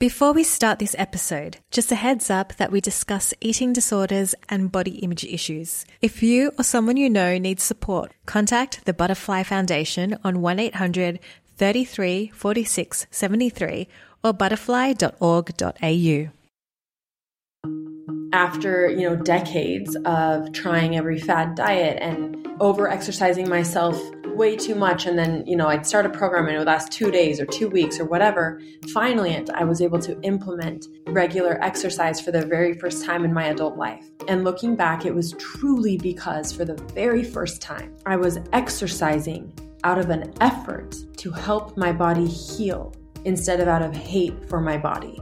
[0.00, 4.72] Before we start this episode, just a heads up that we discuss eating disorders and
[4.72, 5.84] body image issues.
[6.00, 11.20] If you or someone you know needs support, contact the Butterfly Foundation on 1 800
[11.58, 13.88] 33 46 73
[14.24, 16.28] or butterfly.org.au.
[18.32, 24.00] After, you know, decades of trying every fad diet and over exercising myself
[24.36, 25.06] way too much.
[25.06, 27.46] And then you know i'd start a program and it would last two days or
[27.46, 28.60] two weeks or whatever.
[28.92, 33.46] Finally i was able to implement regular exercise for the very first time in my
[33.46, 34.04] adult life.
[34.28, 39.52] And looking back it was truly because for the very first time i was exercising
[39.84, 44.60] out of an effort to help my body heal instead of out of hate for
[44.60, 45.18] my body.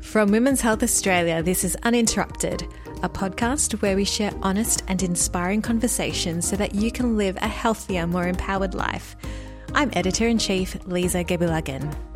[0.00, 2.66] From women's health australia this is uninterrupted
[3.04, 7.46] a podcast where we share honest and inspiring conversations so that you can live a
[7.46, 9.14] healthier, more empowered life.
[9.74, 12.13] I'm editor in chief Lisa Gebilagan.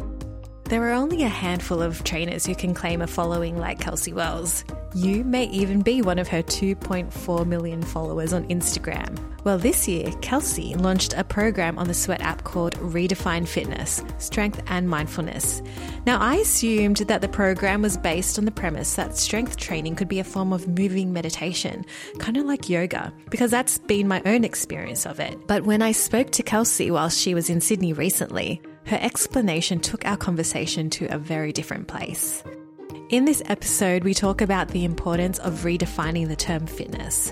[0.68, 4.66] There are only a handful of trainers who can claim a following like Kelsey Wells.
[4.94, 9.18] You may even be one of her 2.4 million followers on Instagram.
[9.44, 14.62] Well, this year, Kelsey launched a program on the Sweat app called Redefine Fitness Strength
[14.66, 15.62] and Mindfulness.
[16.04, 20.08] Now, I assumed that the program was based on the premise that strength training could
[20.08, 21.86] be a form of moving meditation,
[22.18, 25.46] kind of like yoga, because that's been my own experience of it.
[25.46, 30.04] But when I spoke to Kelsey while she was in Sydney recently, her explanation took
[30.06, 32.42] our conversation to a very different place.
[33.10, 37.30] In this episode, we talk about the importance of redefining the term fitness,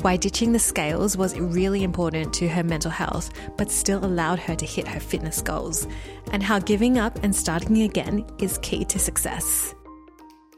[0.00, 4.56] why ditching the scales was really important to her mental health, but still allowed her
[4.56, 5.86] to hit her fitness goals,
[6.32, 9.74] and how giving up and starting again is key to success.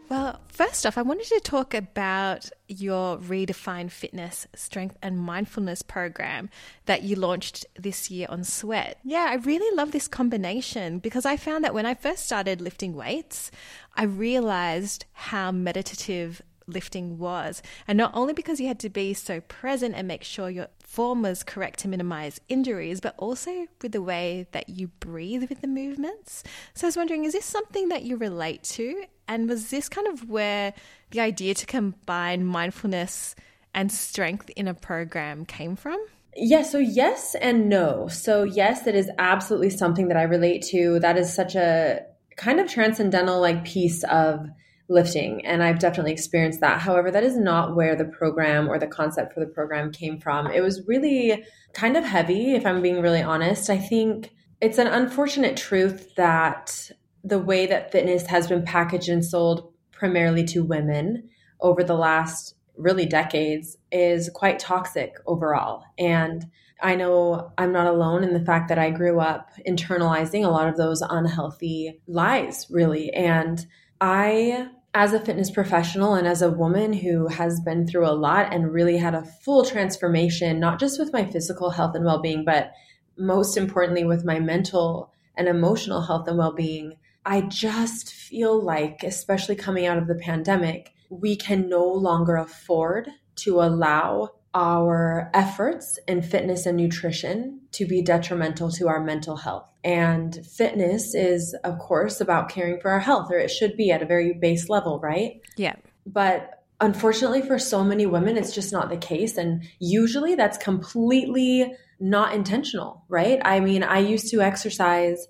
[0.09, 6.48] Well, first off, I wanted to talk about your Redefine Fitness Strength and Mindfulness program
[6.87, 8.98] that you launched this year on Sweat.
[9.05, 12.95] Yeah, I really love this combination because I found that when I first started lifting
[12.95, 13.51] weights,
[13.97, 17.62] I realized how meditative lifting was.
[17.86, 20.68] And not only because you had to be so present and make sure your
[20.98, 25.61] form was correct to minimize injuries, but also with the way that you breathe with
[25.61, 26.42] the movements.
[26.75, 29.05] So I was wondering, is this something that you relate to?
[29.29, 30.75] And was this kind of where
[31.13, 33.36] the idea to combine mindfulness
[33.73, 36.05] and strength in a program came from?
[36.35, 38.09] Yeah, so yes and no.
[38.09, 40.98] So, yes, it is absolutely something that I relate to.
[40.98, 42.01] That is such a
[42.36, 44.48] kind of transcendental like piece of
[44.90, 46.80] lifting and i've definitely experienced that.
[46.80, 50.46] However that is not where the program or the concept for the program came from.
[50.46, 51.44] It was really
[51.74, 53.68] kind of heavy if i'm being really honest.
[53.70, 56.90] I think it's an unfortunate truth that
[57.22, 61.28] the way that fitness has been packaged and sold primarily to women
[61.60, 65.82] over the last really decades is quite toxic overall.
[65.98, 66.46] And
[66.80, 70.68] I know I'm not alone in the fact that I grew up internalizing a lot
[70.68, 73.12] of those unhealthy lies, really.
[73.12, 73.66] And
[74.00, 78.52] I as a fitness professional and as a woman who has been through a lot
[78.52, 82.44] and really had a full transformation, not just with my physical health and well being,
[82.44, 82.72] but
[83.16, 86.94] most importantly with my mental and emotional health and well being,
[87.24, 93.08] I just feel like, especially coming out of the pandemic, we can no longer afford
[93.36, 99.69] to allow our efforts in fitness and nutrition to be detrimental to our mental health.
[99.85, 104.02] And fitness is, of course, about caring for our health, or it should be at
[104.02, 105.41] a very base level, right?
[105.57, 105.77] Yeah.
[106.05, 109.36] But unfortunately, for so many women, it's just not the case.
[109.36, 113.41] And usually that's completely not intentional, right?
[113.45, 115.29] I mean, I used to exercise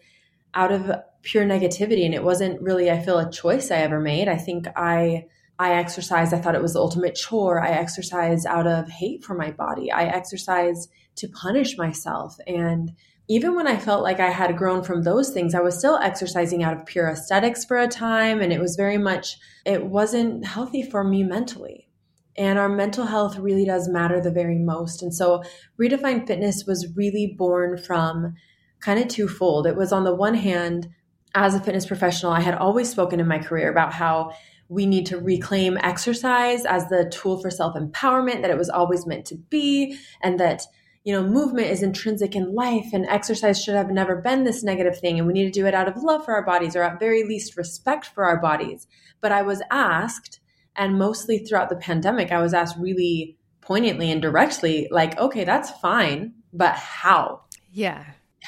[0.55, 0.91] out of
[1.21, 4.27] pure negativity, and it wasn't really, I feel, a choice I ever made.
[4.27, 5.27] I think I
[5.59, 7.61] I exercised, I thought it was the ultimate chore.
[7.61, 9.91] I exercised out of hate for my body.
[9.91, 12.39] I exercised to punish myself.
[12.47, 12.93] And
[13.29, 16.63] even when I felt like I had grown from those things, I was still exercising
[16.63, 18.41] out of pure aesthetics for a time.
[18.41, 19.37] And it was very much,
[19.67, 21.89] it wasn't healthy for me mentally.
[22.37, 25.03] And our mental health really does matter the very most.
[25.03, 25.43] And so
[25.79, 28.35] Redefine Fitness was really born from
[28.81, 29.67] kind of twofold.
[29.67, 30.89] It was on the one hand,
[31.35, 34.33] as a fitness professional, I had always spoken in my career about how
[34.69, 39.07] we need to reclaim exercise as the tool for self empowerment that it was always
[39.07, 40.63] meant to be, and that
[41.05, 44.99] you know movement is intrinsic in life and exercise should have never been this negative
[44.99, 47.01] thing and we need to do it out of love for our bodies or at
[47.01, 48.87] very least respect for our bodies.
[49.21, 50.41] But i was asked
[50.77, 55.71] and mostly throughout the pandemic i was asked really poignantly and directly like okay that's
[55.71, 57.43] fine but how?
[57.73, 58.05] Yeah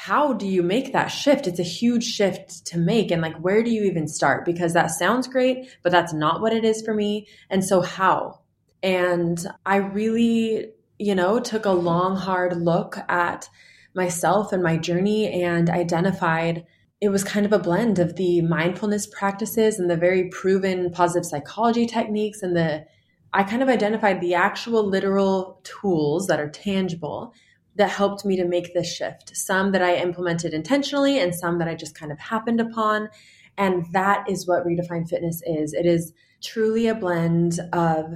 [0.07, 1.47] how do you make that shift?
[1.47, 3.11] It's a huge shift to make.
[3.11, 4.47] And like, where do you even start?
[4.47, 7.29] Because that sounds great, but that's not what it is for me.
[7.51, 8.41] And so, how?
[8.83, 13.51] And I really, you know, took a long, hard look at
[13.95, 16.65] myself and my journey and identified
[17.03, 21.27] it was kind of a blend of the mindfulness practices and the very proven positive
[21.27, 22.87] psychology techniques and the
[23.33, 27.33] I kind of identified the actual literal tools that are tangible
[27.77, 29.37] that helped me to make this shift.
[29.37, 33.09] Some that I implemented intentionally and some that I just kind of happened upon.
[33.57, 35.73] And that is what Redefined Fitness is.
[35.73, 36.13] It is
[36.43, 38.13] truly a blend of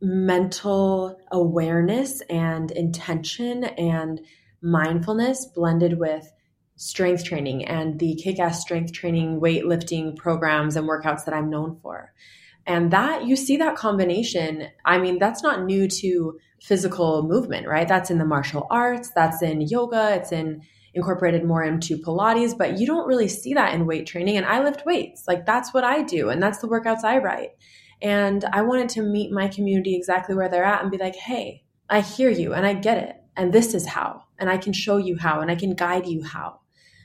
[0.00, 4.20] mental awareness and intention and
[4.60, 6.30] mindfulness blended with
[6.76, 11.76] strength training and the kick ass strength training, weightlifting programs and workouts that I'm known
[11.82, 12.12] for.
[12.66, 14.68] And that you see that combination.
[14.84, 17.88] I mean, that's not new to physical movement, right?
[17.88, 20.62] That's in the martial arts, that's in yoga, it's in
[20.94, 24.36] incorporated more into Pilates, but you don't really see that in weight training.
[24.36, 25.24] And I lift weights.
[25.28, 26.28] Like that's what I do.
[26.28, 27.50] And that's the workouts I write.
[28.00, 31.64] And I wanted to meet my community exactly where they're at and be like, hey,
[31.88, 33.16] I hear you and I get it.
[33.36, 34.24] And this is how.
[34.38, 36.60] And I can show you how and I can guide you how.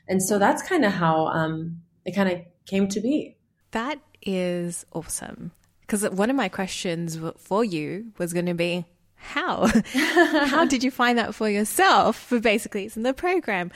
[0.08, 3.36] And so that's kind of how um, it kind of came to be.
[3.70, 5.52] That is awesome.
[5.80, 8.86] Because one of my questions for you was going to be
[9.24, 9.66] how?
[9.92, 12.16] how did you find that for yourself?
[12.16, 13.72] For basically, it's in the program.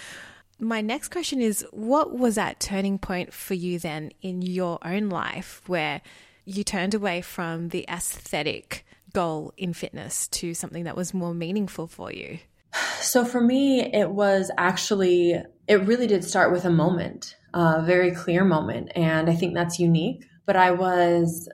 [0.61, 5.09] My next question is what was that turning point for you then in your own
[5.09, 6.03] life where
[6.45, 11.87] you turned away from the aesthetic goal in fitness to something that was more meaningful
[11.87, 12.39] for you?
[13.01, 18.11] So for me, it was actually, it really did start with a moment, a very
[18.11, 18.91] clear moment.
[18.97, 20.25] And I think that's unique.
[20.47, 21.49] But I was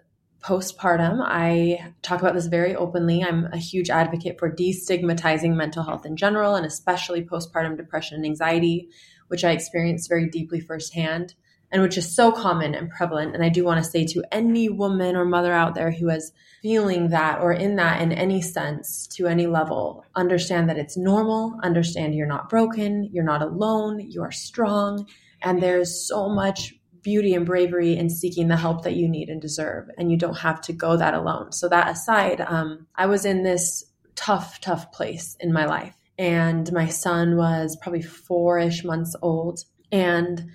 [0.45, 1.21] postpartum.
[1.25, 3.25] I talk about this very openly.
[3.25, 8.27] I'm a huge advocate for destigmatizing mental health in general, and especially postpartum depression and
[8.27, 8.89] anxiety,
[9.29, 11.35] which I experienced very deeply firsthand
[11.75, 13.35] and which is so common and prevalent.
[13.35, 16.33] And I do want to say to any woman or mother out there who is
[16.63, 21.59] feeling that or in that in any sense to any level, understand that it's normal,
[21.65, 25.09] understand you're not broken, you're not alone, you are strong,
[25.43, 26.75] and there's so much
[27.05, 29.89] beauty and bravery in seeking the help that you need and deserve.
[29.97, 31.53] And you don't have to go that alone.
[31.53, 33.85] So, that aside, um, I was in this
[34.17, 35.95] tough, tough place in my life.
[36.19, 39.61] And my son was probably four ish months old.
[39.93, 40.51] And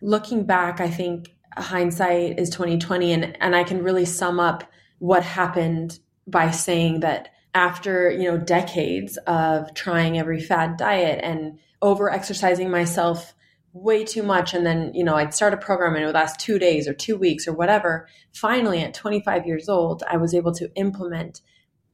[0.00, 4.64] looking back, I think hindsight is 2020 and, and I can really sum up
[4.98, 11.58] what happened by saying that after, you know, decades of trying every fad diet and
[11.82, 13.34] over exercising myself
[13.72, 16.40] way too much and then, you know, I'd start a program and it would last
[16.40, 18.08] 2 days or 2 weeks or whatever.
[18.32, 21.40] Finally at 25 years old, I was able to implement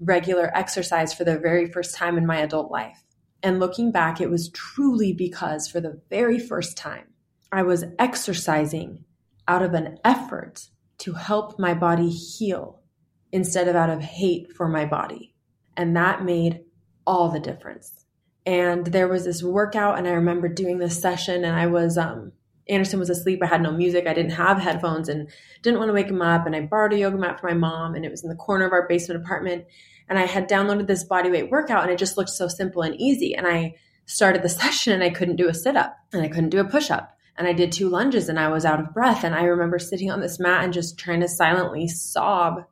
[0.01, 3.03] regular exercise for the very first time in my adult life.
[3.43, 7.09] And looking back, it was truly because for the very first time
[7.53, 9.05] I was exercising
[9.47, 12.81] out of an effort to help my body heal
[13.33, 15.35] instead of out of hate for my body.
[15.77, 16.61] And that made
[17.07, 18.06] all the difference.
[18.47, 22.33] And there was this workout, and I remember doing this session, and I was, um,
[22.69, 23.41] Anderson was asleep.
[23.43, 24.07] I had no music.
[24.07, 25.29] I didn't have headphones and
[25.63, 26.47] didn't want to wake him up.
[26.47, 28.65] And I borrowed a yoga mat for my mom, and it was in the corner
[28.65, 29.67] of our basement apartment.
[30.09, 33.35] And I had downloaded this bodyweight workout, and it just looked so simple and easy.
[33.35, 33.75] And I
[34.07, 36.65] started the session, and I couldn't do a sit up, and I couldn't do a
[36.65, 39.25] push up and I did two lunges and I was out of breath.
[39.25, 42.65] And I remember sitting on this mat and just trying to silently sob.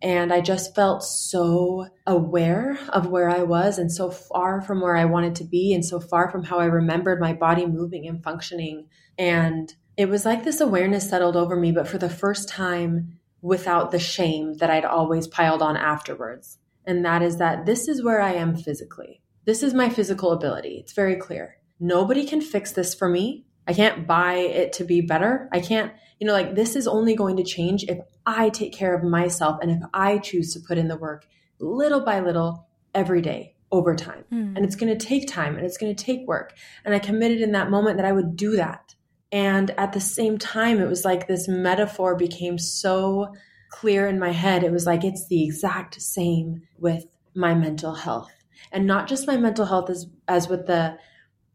[0.00, 4.96] And I just felt so aware of where I was and so far from where
[4.96, 8.22] I wanted to be and so far from how I remembered my body moving and
[8.22, 8.86] functioning.
[9.18, 13.90] And it was like this awareness settled over me, but for the first time without
[13.90, 16.58] the shame that I'd always piled on afterwards.
[16.84, 19.20] And that is that this is where I am physically.
[19.44, 20.78] This is my physical ability.
[20.80, 21.56] It's very clear.
[21.80, 23.46] Nobody can fix this for me.
[23.68, 25.48] I can't buy it to be better.
[25.52, 28.94] I can't, you know, like this is only going to change if I take care
[28.94, 31.26] of myself and if I choose to put in the work
[31.60, 34.24] little by little every day over time.
[34.32, 34.56] Mm.
[34.56, 36.54] And it's going to take time and it's going to take work.
[36.84, 38.94] And I committed in that moment that I would do that.
[39.30, 43.34] And at the same time, it was like this metaphor became so
[43.70, 44.64] clear in my head.
[44.64, 48.32] It was like it's the exact same with my mental health.
[48.72, 50.96] And not just my mental health as, as with the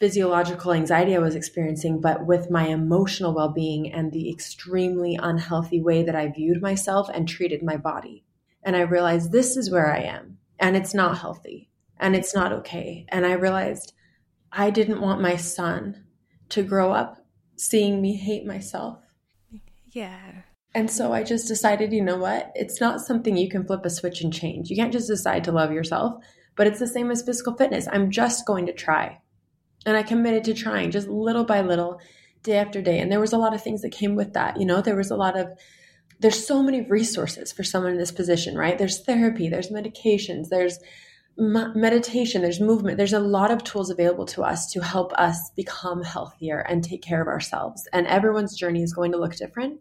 [0.04, 5.82] physiological anxiety I was experiencing, but with my emotional well being and the extremely unhealthy
[5.82, 8.26] way that I viewed myself and treated my body.
[8.64, 12.52] And I realized this is where I am, and it's not healthy, and it's not
[12.52, 13.06] okay.
[13.08, 13.94] And I realized
[14.52, 16.04] I didn't want my son
[16.50, 19.00] to grow up seeing me hate myself.
[19.94, 20.42] Yeah.
[20.76, 22.52] And so I just decided, you know what?
[22.56, 24.70] It's not something you can flip a switch and change.
[24.70, 26.22] You can't just decide to love yourself,
[26.58, 27.88] but it's the same as physical fitness.
[27.90, 29.22] I'm just going to try.
[29.86, 32.00] And I committed to trying just little by little,
[32.44, 33.00] day after day.
[33.00, 34.60] And there was a lot of things that came with that.
[34.60, 35.48] You know, there was a lot of,
[36.20, 38.78] there's so many resources for someone in this position, right?
[38.78, 40.80] There's therapy, there's medications, there's
[41.36, 46.04] meditation, there's movement, there's a lot of tools available to us to help us become
[46.04, 47.88] healthier and take care of ourselves.
[47.92, 49.80] And everyone's journey is going to look different,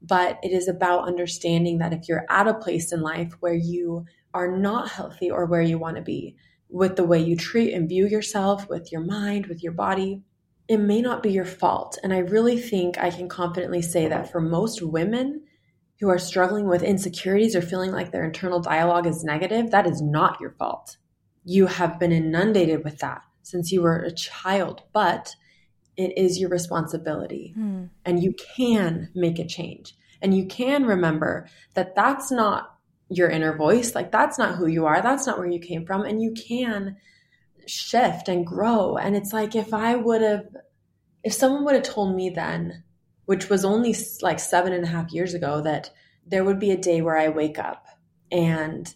[0.00, 4.04] but it is about understanding that if you're at a place in life where you
[4.32, 6.36] are not healthy or where you want to be,
[6.68, 10.22] with the way you treat and view yourself, with your mind, with your body,
[10.66, 11.98] it may not be your fault.
[12.02, 15.42] And I really think I can confidently say that for most women,
[16.00, 20.02] who are struggling with insecurities or feeling like their internal dialogue is negative, that is
[20.02, 20.96] not your fault.
[21.44, 25.34] You have been inundated with that since you were a child, but
[25.96, 27.54] it is your responsibility.
[27.56, 27.90] Mm.
[28.04, 29.96] And you can make a change.
[30.20, 32.73] And you can remember that that's not
[33.08, 33.94] your inner voice.
[33.94, 35.02] Like, that's not who you are.
[35.02, 36.02] That's not where you came from.
[36.02, 36.96] And you can
[37.66, 38.96] shift and grow.
[38.96, 40.46] And it's like if I would have,
[41.22, 42.84] if someone would have told me then
[43.26, 45.90] which was only like seven and a half years ago, that
[46.26, 47.86] there would be a day where I wake up
[48.30, 48.92] and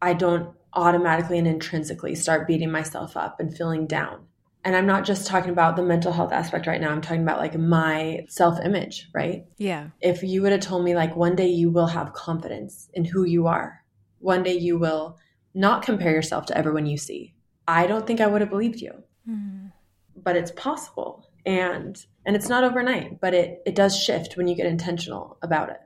[0.00, 4.26] I don't automatically and intrinsically start beating myself up and feeling down.
[4.64, 6.90] And I'm not just talking about the mental health aspect right now.
[6.90, 9.44] I'm talking about like my self image, right?
[9.58, 9.88] Yeah.
[10.00, 13.24] If you would have told me like one day you will have confidence in who
[13.24, 13.84] you are,
[14.20, 15.18] one day you will
[15.54, 17.34] not compare yourself to everyone you see,
[17.68, 18.92] I don't think I would have believed you.
[19.28, 19.72] Mm.
[20.16, 24.54] But it's possible and and it's not overnight but it it does shift when you
[24.54, 25.80] get intentional about it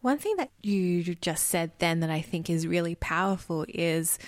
[0.00, 4.18] one thing that you just said then that i think is really powerful is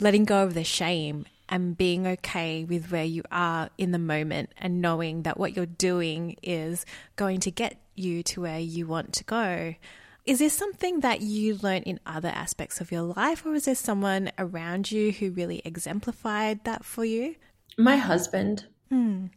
[0.00, 4.50] letting go of the shame and being okay with where you are in the moment
[4.58, 6.84] and knowing that what you're doing is
[7.16, 9.74] going to get you to where you want to go
[10.24, 13.74] is this something that you learned in other aspects of your life or is there
[13.74, 17.34] someone around you who really exemplified that for you
[17.78, 19.30] my husband mm.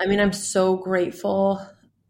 [0.00, 1.60] I mean, I'm so grateful.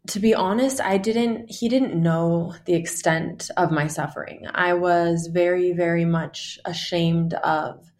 [0.07, 4.47] To be honest, I didn't, he didn't know the extent of my suffering.
[4.53, 7.90] I was very, very much ashamed of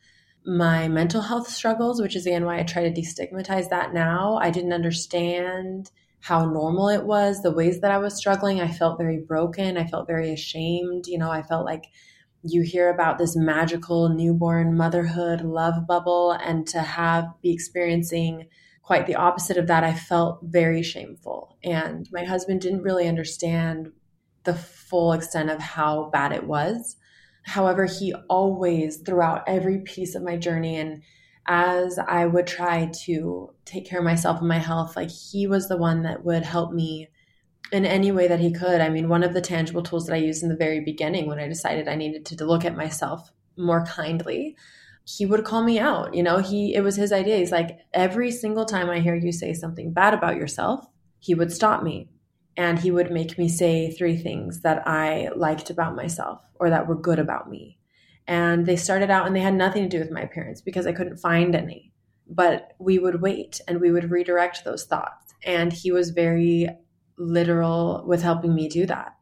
[0.45, 4.37] my mental health struggles, which is again why I try to destigmatize that now.
[4.41, 8.61] I didn't understand how normal it was, the ways that I was struggling.
[8.61, 9.77] I felt very broken.
[9.77, 11.07] I felt very ashamed.
[11.07, 11.85] You know, I felt like
[12.43, 18.47] you hear about this magical newborn motherhood love bubble and to have be experiencing
[18.83, 19.83] quite the opposite of that.
[19.83, 21.57] I felt very shameful.
[21.63, 23.91] And my husband didn't really understand
[24.43, 26.97] the full extent of how bad it was.
[27.43, 31.01] However, he always, throughout every piece of my journey, and
[31.47, 35.67] as I would try to take care of myself and my health, like he was
[35.67, 37.09] the one that would help me
[37.71, 38.81] in any way that he could.
[38.81, 41.39] I mean, one of the tangible tools that I used in the very beginning when
[41.39, 44.55] I decided I needed to look at myself more kindly
[45.03, 46.13] he would call me out.
[46.13, 47.37] You know, he it was his idea.
[47.37, 50.85] He's like, every single time I hear you say something bad about yourself,
[51.19, 52.09] he would stop me
[52.61, 56.87] and he would make me say three things that I liked about myself or that
[56.87, 57.79] were good about me.
[58.27, 60.91] And they started out and they had nothing to do with my appearance because I
[60.91, 61.91] couldn't find any.
[62.27, 65.33] But we would wait and we would redirect those thoughts.
[65.43, 66.69] And he was very
[67.17, 69.15] literal with helping me do that.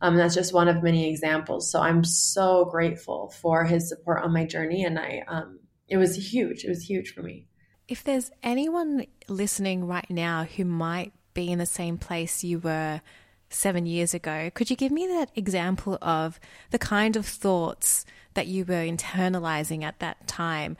[0.00, 1.70] Um, that's just one of many examples.
[1.70, 6.32] So I'm so grateful for his support on my journey, and I um, it was
[6.32, 6.64] huge.
[6.64, 7.46] It was huge for me.
[7.88, 13.00] If there's anyone listening right now who might be in the same place you were
[13.48, 16.40] seven years ago, could you give me that example of
[16.72, 20.76] the kind of thoughts that you were internalizing at that time?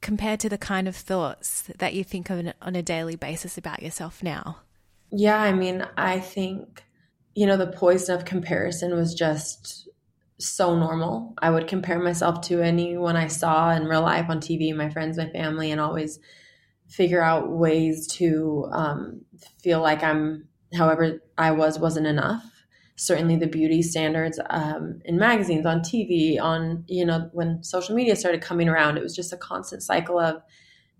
[0.00, 3.82] compared to the kind of thoughts that you think of on a daily basis about
[3.82, 4.58] yourself now?
[5.10, 6.84] Yeah, I mean, I think
[7.38, 9.88] you know, the poison of comparison was just
[10.38, 11.34] so normal.
[11.38, 15.16] I would compare myself to anyone I saw in real life on TV, my friends,
[15.16, 16.18] my family, and always
[16.88, 19.24] figure out ways to um,
[19.62, 22.44] feel like I'm, however I was, wasn't enough.
[22.96, 28.16] Certainly, the beauty standards um, in magazines, on TV, on, you know, when social media
[28.16, 30.42] started coming around, it was just a constant cycle of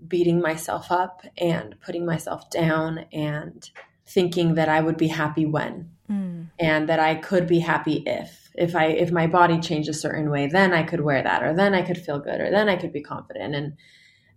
[0.06, 3.70] beating myself up and putting myself down and
[4.06, 6.46] thinking that I would be happy when mm.
[6.58, 10.30] and that I could be happy if if I if my body changed a certain
[10.30, 12.76] way then I could wear that or then I could feel good or then I
[12.76, 13.74] could be confident and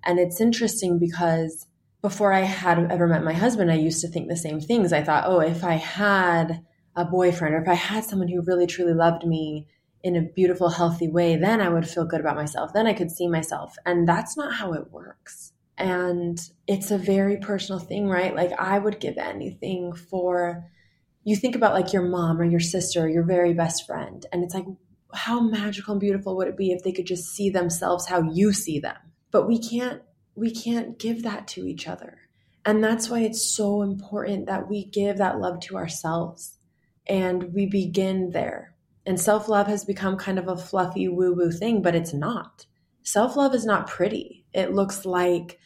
[0.03, 1.67] and it's interesting because
[2.01, 5.03] before I had ever met my husband I used to think the same things I
[5.03, 6.63] thought oh if I had
[6.95, 9.67] a boyfriend or if I had someone who really truly loved me
[10.03, 13.11] in a beautiful healthy way then I would feel good about myself then I could
[13.11, 18.35] see myself and that's not how it works and it's a very personal thing, right?
[18.35, 20.63] Like, I would give anything for
[21.23, 24.43] you think about like your mom or your sister, or your very best friend, and
[24.43, 24.65] it's like,
[25.13, 28.53] how magical and beautiful would it be if they could just see themselves how you
[28.53, 28.95] see them?
[29.31, 30.01] But we can't,
[30.35, 32.19] we can't give that to each other.
[32.65, 36.57] And that's why it's so important that we give that love to ourselves
[37.07, 38.73] and we begin there.
[39.05, 42.65] And self love has become kind of a fluffy woo woo thing, but it's not.
[43.03, 44.45] self love is not pretty.
[44.53, 45.59] It looks like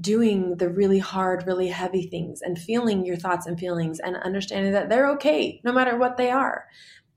[0.00, 4.72] doing the really hard, really heavy things and feeling your thoughts and feelings and understanding
[4.72, 6.66] that they're okay no matter what they are.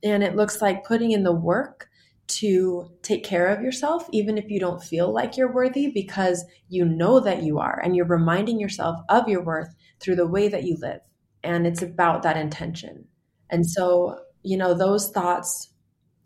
[0.02, 1.90] And it looks like putting in the work
[2.30, 6.86] to take care of yourself, even if you don't feel like you're worthy, because you
[6.86, 7.80] know that you are.
[7.84, 11.02] And you're reminding yourself of your worth through the way that you live.
[11.44, 13.06] And it's about that intention.
[13.50, 15.74] And so, you know, those thoughts,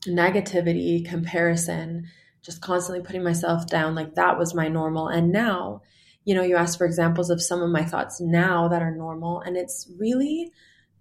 [0.05, 2.05] negativity, comparison,
[2.41, 5.07] just constantly putting myself down, like that was my normal.
[5.07, 5.81] And now,
[6.25, 9.39] you know, you asked for examples of some of my thoughts now that are normal.
[9.39, 10.51] And it's really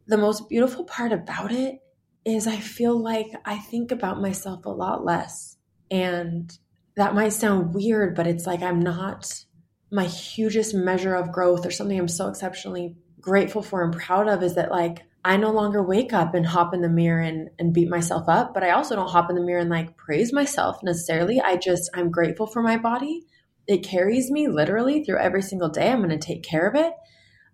[0.06, 1.80] the most beautiful part about it
[2.24, 5.56] is I feel like I think about myself a lot less.
[5.90, 6.56] And
[6.96, 9.44] that might sound weird, but it's like I'm not
[9.90, 14.42] my hugest measure of growth or something I'm so exceptionally grateful for and proud of
[14.42, 17.72] is that like I no longer wake up and hop in the mirror and, and
[17.72, 20.82] beat myself up, but I also don't hop in the mirror and like praise myself
[20.82, 21.40] necessarily.
[21.40, 23.24] I just, I'm grateful for my body
[23.66, 25.90] it carries me literally through every single day.
[25.90, 26.92] I'm going to take care of it.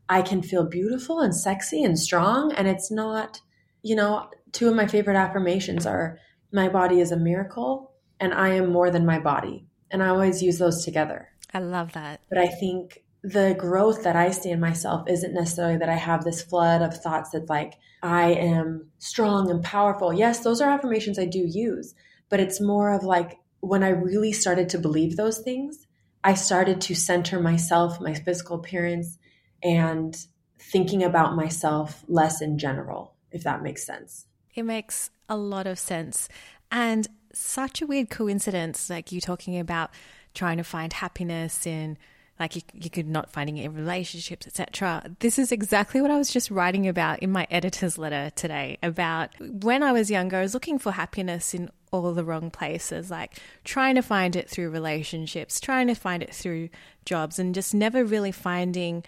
[0.09, 2.53] I can feel beautiful and sexy and strong.
[2.53, 3.41] And it's not,
[3.83, 6.19] you know, two of my favorite affirmations are
[6.52, 9.67] my body is a miracle and I am more than my body.
[9.90, 11.28] And I always use those together.
[11.52, 12.21] I love that.
[12.28, 16.25] But I think the growth that I see in myself isn't necessarily that I have
[16.25, 20.12] this flood of thoughts that like I am strong and powerful.
[20.12, 21.95] Yes, those are affirmations I do use,
[22.28, 25.87] but it's more of like when I really started to believe those things,
[26.23, 29.19] I started to center myself, my physical appearance,
[29.62, 30.17] and
[30.59, 34.26] thinking about myself less in general, if that makes sense.
[34.55, 36.28] It makes a lot of sense.
[36.71, 39.90] And such a weird coincidence, like you talking about
[40.35, 41.99] trying to find happiness in
[42.38, 46.17] like you, you could not finding it in relationships etc this is exactly what i
[46.17, 50.43] was just writing about in my editor's letter today about when i was younger i
[50.43, 54.71] was looking for happiness in all the wrong places like trying to find it through
[54.71, 56.69] relationships trying to find it through
[57.05, 59.02] jobs and just never really finding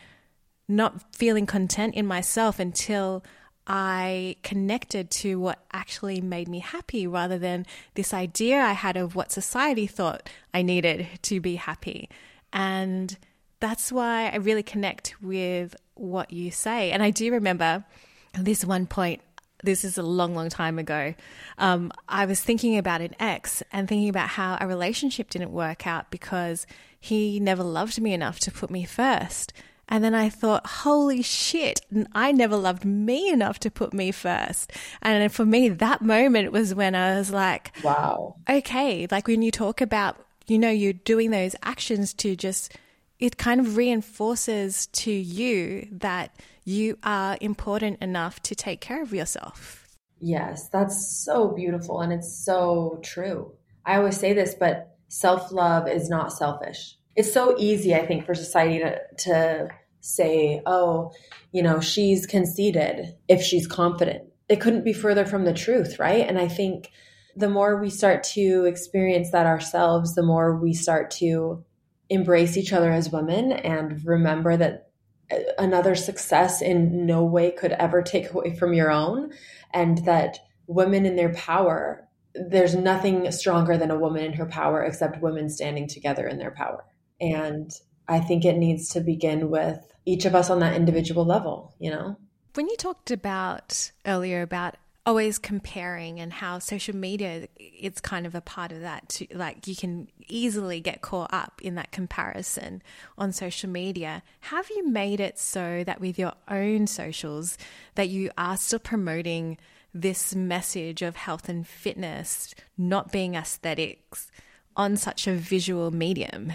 [0.68, 3.22] not feeling content in myself until
[3.66, 9.14] I connected to what actually made me happy rather than this idea I had of
[9.14, 12.08] what society thought I needed to be happy.
[12.52, 13.16] And
[13.60, 16.90] that's why I really connect with what you say.
[16.90, 17.84] And I do remember
[18.32, 19.20] this one point.
[19.62, 21.14] This is a long, long time ago.
[21.58, 25.86] Um, I was thinking about an ex and thinking about how a relationship didn't work
[25.86, 26.66] out because
[26.98, 29.52] he never loved me enough to put me first.
[29.90, 31.80] And then I thought, holy shit,
[32.14, 34.72] I never loved me enough to put me first.
[35.02, 38.36] And for me, that moment was when I was like, wow.
[38.48, 39.06] Okay.
[39.10, 40.16] Like when you talk about
[40.50, 42.76] you know, you're doing those actions to just,
[43.20, 49.14] it kind of reinforces to you that you are important enough to take care of
[49.14, 49.88] yourself.
[50.18, 53.52] Yes, that's so beautiful and it's so true.
[53.86, 56.96] I always say this, but self love is not selfish.
[57.14, 59.68] It's so easy, I think, for society to, to
[60.00, 61.12] say, oh,
[61.52, 64.24] you know, she's conceited if she's confident.
[64.48, 66.26] It couldn't be further from the truth, right?
[66.26, 66.90] And I think
[67.36, 71.64] the more we start to experience that ourselves, the more we start to
[72.10, 74.88] embrace each other as women and remember that
[75.32, 79.30] uh, another success in no way could ever take away from your own
[79.72, 84.84] and that women in their power there's nothing stronger than a woman in her power
[84.84, 86.84] except women standing together in their power
[87.20, 87.70] and
[88.08, 91.90] i think it needs to begin with each of us on that individual level you
[91.90, 92.16] know
[92.54, 98.34] when you talked about earlier about always comparing and how social media it's kind of
[98.34, 99.26] a part of that too.
[99.32, 102.82] like you can easily get caught up in that comparison
[103.16, 107.56] on social media have you made it so that with your own socials
[107.94, 109.56] that you are still promoting
[109.92, 114.30] this message of health and fitness not being aesthetics
[114.76, 116.52] on such a visual medium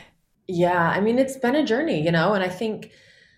[0.48, 2.92] yeah i mean it's been a journey you know and i think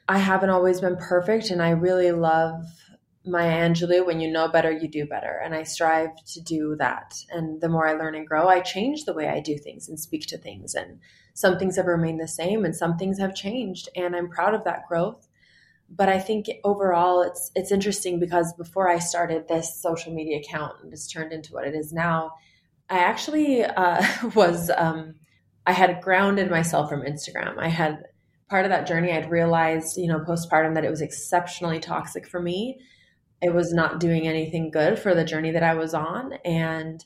[0.07, 2.63] i haven't always been perfect and i really love
[3.27, 5.41] Maya Angelou, when you know better, you do better.
[5.43, 7.13] And I strive to do that.
[7.29, 9.99] And the more I learn and grow, I change the way I do things and
[9.99, 10.73] speak to things.
[10.73, 10.99] And
[11.33, 13.89] some things have remained the same and some things have changed.
[13.95, 15.27] And I'm proud of that growth.
[15.89, 20.73] But I think overall it's it's interesting because before I started this social media account
[20.83, 22.31] and it's turned into what it is now,
[22.89, 25.15] I actually uh, was um,
[25.65, 27.57] I had grounded myself from Instagram.
[27.57, 28.03] I had
[28.49, 32.41] part of that journey I'd realized, you know, postpartum that it was exceptionally toxic for
[32.41, 32.79] me
[33.41, 36.33] it was not doing anything good for the journey that I was on.
[36.43, 37.03] And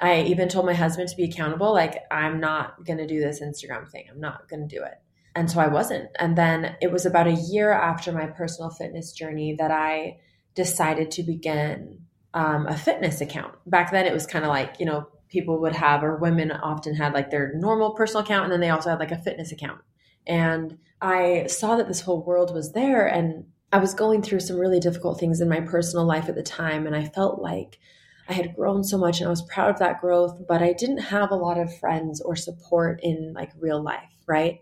[0.00, 1.72] I even told my husband to be accountable.
[1.72, 4.06] Like, I'm not going to do this Instagram thing.
[4.10, 4.94] I'm not going to do it.
[5.34, 6.10] And so I wasn't.
[6.18, 10.18] And then it was about a year after my personal fitness journey that I
[10.54, 12.02] decided to begin
[12.34, 13.54] um, a fitness account.
[13.66, 16.94] Back then, it was kind of like, you know, people would have, or women often
[16.94, 19.80] had like their normal personal account, and then they also had like a fitness account.
[20.26, 24.58] And I saw that this whole world was there, and I was going through some
[24.58, 27.78] really difficult things in my personal life at the time, and I felt like
[28.28, 30.98] I had grown so much and I was proud of that growth, but I didn't
[30.98, 34.60] have a lot of friends or support in like real life, right?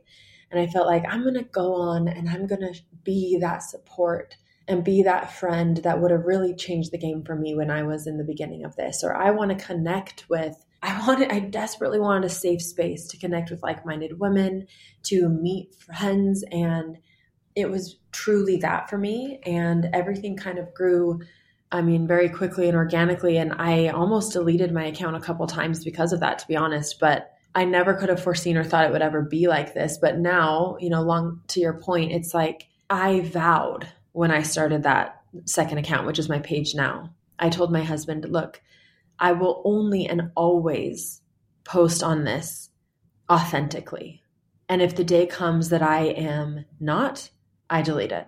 [0.50, 3.62] And I felt like I'm going to go on and I'm going to be that
[3.62, 7.70] support and be that friend that would have really changed the game for me when
[7.70, 9.04] I was in the beginning of this.
[9.04, 13.18] Or I want to connect with, I wanted, I desperately wanted a safe space to
[13.18, 14.66] connect with like minded women,
[15.04, 16.44] to meet friends.
[16.50, 16.98] And
[17.54, 19.40] it was truly that for me.
[19.44, 21.20] And everything kind of grew
[21.72, 23.36] I mean, very quickly and organically.
[23.36, 26.98] And I almost deleted my account a couple times because of that, to be honest.
[26.98, 29.98] But I never could have foreseen or thought it would ever be like this.
[29.98, 34.82] But now, you know, long to your point, it's like I vowed when I started
[34.82, 37.10] that second account, which is my page now.
[37.38, 38.60] I told my husband, look,
[39.20, 41.20] I will only and always
[41.64, 42.70] post on this
[43.30, 44.22] authentically.
[44.68, 47.30] And if the day comes that I am not,
[47.68, 48.26] I delete it.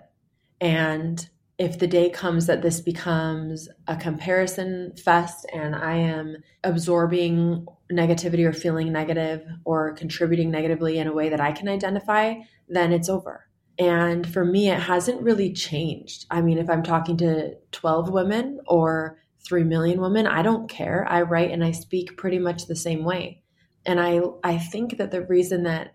[0.61, 1.29] And
[1.59, 8.45] if the day comes that this becomes a comparison fest and I am absorbing negativity
[8.45, 12.35] or feeling negative or contributing negatively in a way that I can identify,
[12.69, 13.47] then it's over.
[13.79, 16.27] And for me, it hasn't really changed.
[16.31, 21.07] I mean, if I'm talking to 12 women or 3 million women, I don't care.
[21.09, 23.43] I write and I speak pretty much the same way.
[23.85, 25.95] And I, I think that the reason that,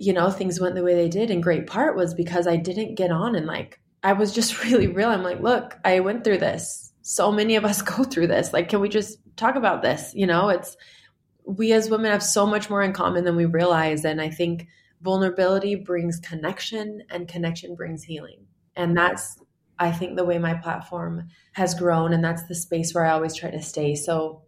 [0.00, 2.94] you know, things went the way they did in great part was because I didn't
[2.94, 5.08] get on and like I was just really real.
[5.08, 6.92] I'm like, look, I went through this.
[7.02, 8.52] So many of us go through this.
[8.52, 10.12] Like, can we just talk about this?
[10.14, 10.76] You know, it's
[11.46, 14.04] we as women have so much more in common than we realize.
[14.04, 14.68] And I think
[15.02, 18.46] vulnerability brings connection and connection brings healing.
[18.76, 19.38] And that's,
[19.78, 22.12] I think, the way my platform has grown.
[22.12, 23.94] And that's the space where I always try to stay.
[23.94, 24.42] So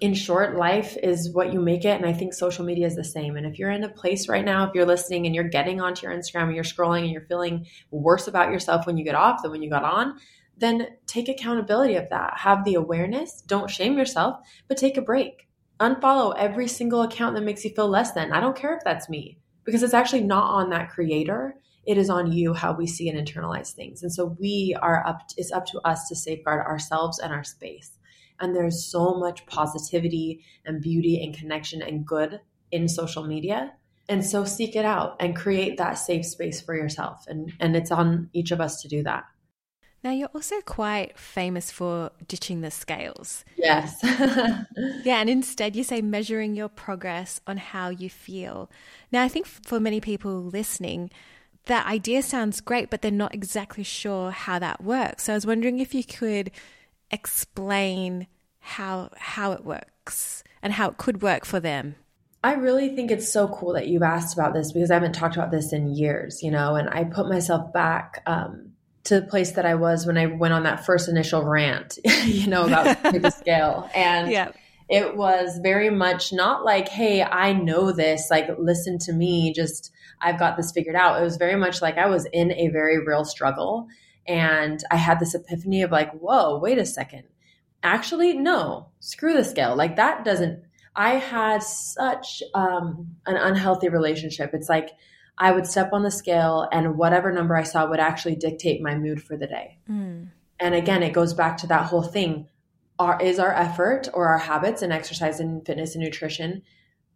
[0.00, 1.96] in short, life is what you make it.
[2.00, 3.36] And I think social media is the same.
[3.36, 6.06] And if you're in a place right now, if you're listening and you're getting onto
[6.06, 9.42] your Instagram and you're scrolling and you're feeling worse about yourself when you get off
[9.42, 10.18] than when you got on,
[10.56, 12.38] then take accountability of that.
[12.38, 13.42] Have the awareness.
[13.46, 14.38] Don't shame yourself,
[14.68, 15.48] but take a break.
[15.80, 18.32] Unfollow every single account that makes you feel less than.
[18.32, 21.56] I don't care if that's me because it's actually not on that creator.
[21.90, 24.04] It is on you how we see and internalize things.
[24.04, 27.98] And so we are up, it's up to us to safeguard ourselves and our space.
[28.38, 33.72] And there's so much positivity and beauty and connection and good in social media.
[34.08, 37.24] And so seek it out and create that safe space for yourself.
[37.26, 39.24] And, and it's on each of us to do that.
[40.04, 43.44] Now, you're also quite famous for ditching the scales.
[43.56, 43.98] Yes.
[45.04, 48.70] yeah, and instead you say measuring your progress on how you feel.
[49.10, 51.10] Now, I think for many people listening,
[51.66, 55.24] that idea sounds great, but they're not exactly sure how that works.
[55.24, 56.50] So I was wondering if you could
[57.10, 58.26] explain
[58.60, 61.96] how how it works and how it could work for them.
[62.42, 65.36] I really think it's so cool that you've asked about this because I haven't talked
[65.36, 68.72] about this in years, you know, and I put myself back um,
[69.04, 72.46] to the place that I was when I went on that first initial rant, you
[72.46, 73.90] know, about the scale.
[73.94, 74.52] And yeah.
[74.90, 79.92] It was very much not like, hey, I know this, like, listen to me, just
[80.20, 81.20] I've got this figured out.
[81.20, 83.86] It was very much like I was in a very real struggle.
[84.26, 87.22] And I had this epiphany of like, whoa, wait a second.
[87.84, 89.76] Actually, no, screw the scale.
[89.76, 90.64] Like that doesn't,
[90.96, 94.50] I had such um, an unhealthy relationship.
[94.52, 94.90] It's like
[95.38, 98.96] I would step on the scale and whatever number I saw would actually dictate my
[98.96, 99.78] mood for the day.
[99.88, 100.30] Mm.
[100.58, 102.48] And again, it goes back to that whole thing.
[103.00, 106.60] Are, is our effort or our habits and exercise and fitness and nutrition,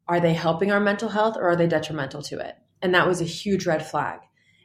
[0.09, 2.57] are they helping our mental health or are they detrimental to it?
[2.81, 4.21] And that was a huge red flag.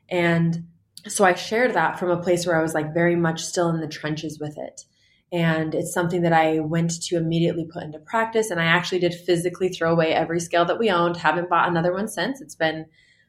[0.10, 0.68] And
[1.08, 3.82] so I shared that from a place where I was like very much still in
[3.82, 4.86] the trenches with it.
[5.32, 8.50] And it's something that I went to immediately put into practice.
[8.50, 11.18] And I actually did physically throw away every scale that we owned.
[11.18, 12.40] Haven't bought another one since.
[12.40, 12.86] It's been,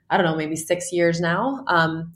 [0.08, 1.64] I don't know, maybe six years now.
[1.66, 2.14] Um,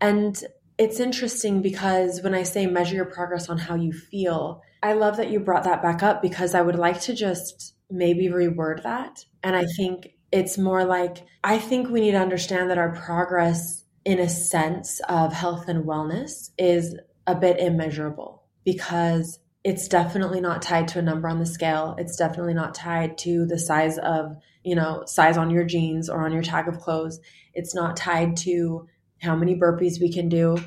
[0.00, 0.40] and
[0.78, 5.16] it's interesting because when I say measure your progress on how you feel, I love
[5.16, 9.24] that you brought that back up because I would like to just maybe reword that.
[9.42, 13.84] And I think it's more like, I think we need to understand that our progress
[14.04, 16.94] in a sense of health and wellness is
[17.26, 21.94] a bit immeasurable because it's definitely not tied to a number on the scale.
[21.98, 26.24] It's definitely not tied to the size of, you know, size on your jeans or
[26.24, 27.20] on your tag of clothes.
[27.54, 28.86] It's not tied to
[29.20, 30.58] how many burpees we can do.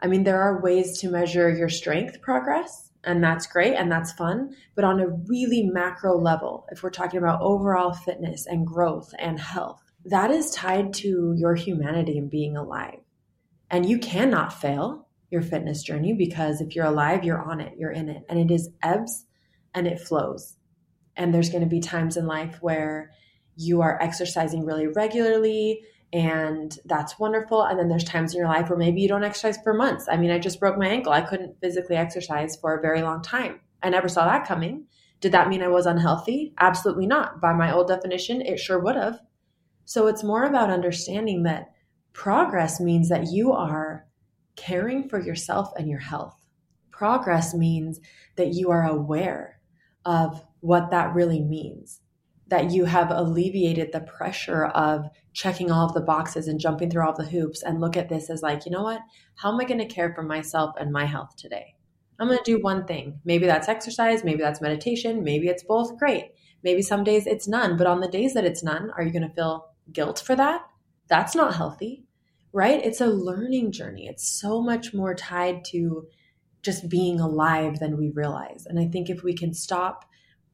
[0.00, 4.12] I mean, there are ways to measure your strength progress, and that's great and that's
[4.12, 4.54] fun.
[4.74, 9.38] But on a really macro level, if we're talking about overall fitness and growth and
[9.40, 13.00] health, that is tied to your humanity and being alive.
[13.70, 17.92] And you cannot fail your fitness journey because if you're alive, you're on it, you're
[17.92, 18.24] in it.
[18.28, 19.26] And it is ebbs
[19.74, 20.56] and it flows.
[21.16, 23.12] And there's going to be times in life where
[23.56, 27.62] you are exercising really regularly and that's wonderful.
[27.62, 30.06] And then there's times in your life where maybe you don't exercise for months.
[30.10, 31.12] I mean, I just broke my ankle.
[31.12, 33.60] I couldn't physically exercise for a very long time.
[33.82, 34.86] I never saw that coming.
[35.20, 36.54] Did that mean I was unhealthy?
[36.58, 37.40] Absolutely not.
[37.40, 39.20] By my old definition, it sure would have.
[39.84, 41.72] So it's more about understanding that
[42.12, 44.06] progress means that you are
[44.56, 46.36] caring for yourself and your health.
[46.90, 48.00] Progress means
[48.36, 49.60] that you are aware
[50.04, 52.00] of what that really means,
[52.50, 57.06] that you have alleviated the pressure of checking all of the boxes and jumping through
[57.06, 59.00] all the hoops and look at this as like, you know what?
[59.36, 61.76] How am I going to care for myself and my health today?
[62.18, 63.20] I'm going to do one thing.
[63.24, 65.96] Maybe that's exercise, maybe that's meditation, maybe it's both.
[65.96, 66.32] Great.
[66.62, 69.26] Maybe some days it's none, but on the days that it's none, are you going
[69.26, 70.62] to feel guilt for that?
[71.08, 72.04] That's not healthy,
[72.52, 72.84] right?
[72.84, 74.06] It's a learning journey.
[74.06, 76.08] It's so much more tied to
[76.62, 78.66] just being alive than we realize.
[78.66, 80.04] And I think if we can stop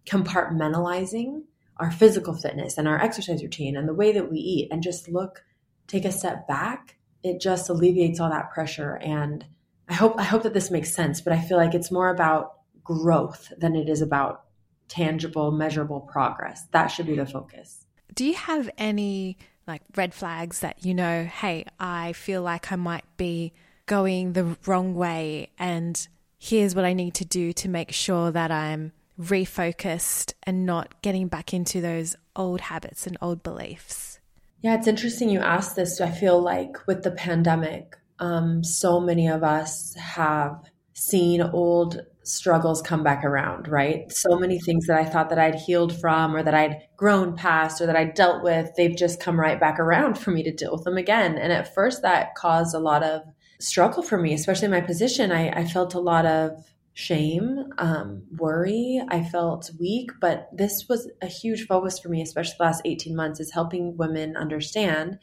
[0.07, 1.43] compartmentalizing
[1.79, 5.09] our physical fitness and our exercise routine and the way that we eat and just
[5.09, 5.45] look,
[5.87, 8.97] take a step back, it just alleviates all that pressure.
[8.97, 9.45] And
[9.89, 12.55] I hope, I hope that this makes sense, but I feel like it's more about
[12.83, 14.45] growth than it is about
[14.89, 16.67] tangible, measurable progress.
[16.73, 17.87] That should be the focus.
[18.15, 19.37] Do you have any
[19.67, 23.53] like red flags that you know, hey, I feel like I might be
[23.87, 26.07] going the wrong way and
[26.39, 31.29] here's what I need to do to make sure that I'm refocused and not getting
[31.29, 34.21] back into those old habits and old beliefs?
[34.61, 36.01] Yeah, it's interesting you asked this.
[36.01, 42.83] I feel like with the pandemic, um, so many of us have seen old struggles
[42.83, 44.11] come back around, right?
[44.11, 47.81] So many things that I thought that I'd healed from or that I'd grown past
[47.81, 50.73] or that I'd dealt with, they've just come right back around for me to deal
[50.73, 51.39] with them again.
[51.39, 53.23] And at first that caused a lot of
[53.61, 55.31] struggle for me, especially in my position.
[55.31, 56.65] I, I felt a lot of
[56.97, 59.03] shame, um, worry.
[59.09, 63.15] I felt weak, but this was a huge focus for me, especially the last 18
[63.15, 65.19] months, is helping women understand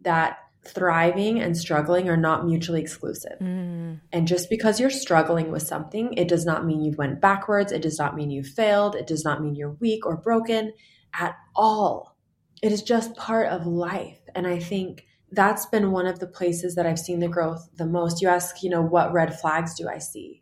[0.00, 3.38] that thriving and struggling are not mutually exclusive.
[3.40, 4.00] Mm.
[4.12, 7.70] And just because you're struggling with something, it does not mean you've went backwards.
[7.70, 8.96] It does not mean you failed.
[8.96, 10.72] It does not mean you're weak or broken
[11.16, 12.16] at all.
[12.60, 14.18] It is just part of life.
[14.34, 17.86] And I think that's been one of the places that I've seen the growth the
[17.86, 18.20] most.
[18.20, 20.40] You ask, you know, what red flags do I see?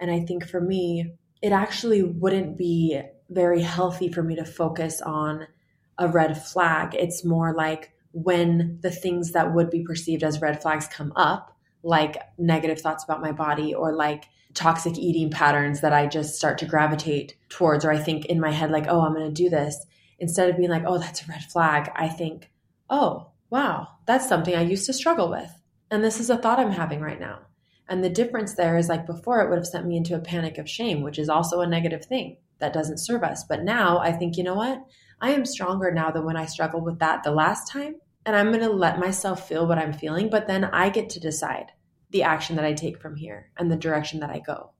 [0.00, 5.00] And I think for me, it actually wouldn't be very healthy for me to focus
[5.00, 5.46] on
[5.98, 6.94] a red flag.
[6.94, 11.56] It's more like when the things that would be perceived as red flags come up,
[11.82, 16.58] like negative thoughts about my body or like toxic eating patterns that I just start
[16.58, 19.48] to gravitate towards, or I think in my head, like, oh, I'm going to do
[19.48, 19.86] this.
[20.18, 22.50] Instead of being like, oh, that's a red flag, I think,
[22.88, 25.50] oh, wow, that's something I used to struggle with.
[25.90, 27.40] And this is a thought I'm having right now.
[27.90, 30.58] And the difference there is like before, it would have sent me into a panic
[30.58, 33.42] of shame, which is also a negative thing that doesn't serve us.
[33.42, 34.82] But now I think, you know what?
[35.20, 37.96] I am stronger now than when I struggled with that the last time.
[38.24, 41.20] And I'm going to let myself feel what I'm feeling, but then I get to
[41.20, 41.72] decide
[42.10, 44.70] the action that I take from here and the direction that I go.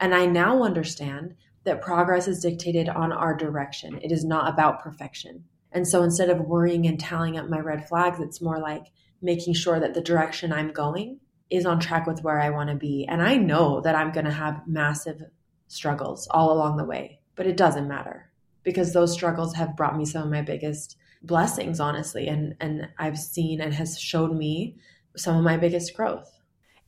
[0.00, 4.00] And I now understand that progress is dictated on our direction.
[4.02, 5.44] It is not about perfection.
[5.70, 8.86] And so instead of worrying and tallying up my red flags, it's more like
[9.22, 12.76] making sure that the direction I'm going is on track with where I want to
[12.76, 13.06] be.
[13.08, 15.22] And I know that I'm going to have massive
[15.66, 18.30] struggles all along the way, but it doesn't matter
[18.62, 22.28] because those struggles have brought me some of my biggest blessings, honestly.
[22.28, 24.76] And, and I've seen and has showed me
[25.16, 26.30] some of my biggest growth.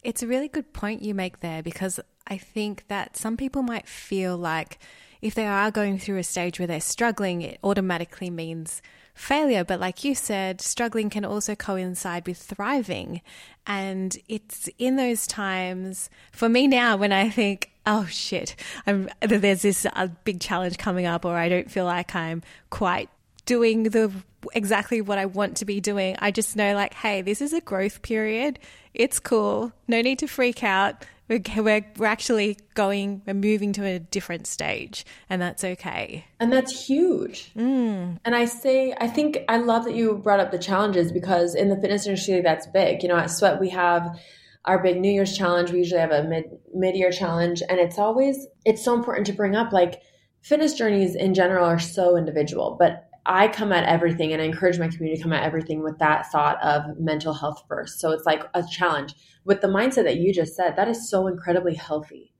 [0.02, 3.88] It's a really good point you make there because I think that some people might
[3.88, 4.78] feel like
[5.20, 8.80] if they are going through a stage where they're struggling, it automatically means
[9.14, 9.64] failure.
[9.64, 13.20] But like you said, struggling can also coincide with thriving.
[13.66, 19.62] And it's in those times, for me now, when I think, oh shit, I'm, there's
[19.62, 23.10] this uh, big challenge coming up, or I don't feel like I'm quite
[23.50, 24.12] doing the
[24.52, 26.14] exactly what I want to be doing.
[26.20, 28.60] I just know, like, hey, this is a growth period.
[28.94, 29.72] It's cool.
[29.88, 35.06] No need to freak out we're, we're actually going, we're moving to a different stage,
[35.28, 36.24] and that's okay.
[36.40, 37.52] And that's huge.
[37.54, 38.18] Mm.
[38.24, 41.68] And I say, I think I love that you brought up the challenges because in
[41.68, 43.04] the fitness industry, that's big.
[43.04, 44.18] You know, at Sweat, we have
[44.64, 45.70] our big New Year's challenge.
[45.70, 49.32] We usually have a mid mid year challenge, and it's always it's so important to
[49.32, 50.02] bring up like
[50.42, 54.78] fitness journeys in general are so individual, but I come at everything and I encourage
[54.78, 58.00] my community to come at everything with that thought of mental health first.
[58.00, 59.14] So it's like a challenge.
[59.44, 62.32] With the mindset that you just said, that is so incredibly healthy.